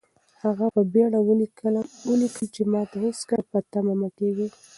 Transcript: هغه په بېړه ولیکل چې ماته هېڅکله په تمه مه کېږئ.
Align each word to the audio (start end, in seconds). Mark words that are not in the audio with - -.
هغه 0.43 0.65
په 0.75 0.81
بېړه 0.93 1.19
ولیکل 1.29 1.75
چې 2.55 2.61
ماته 2.71 2.95
هېڅکله 3.05 3.43
په 3.51 3.59
تمه 3.71 3.93
مه 4.01 4.09
کېږئ. 4.17 4.47